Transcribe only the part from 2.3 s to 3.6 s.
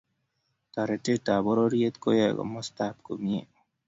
komostab komie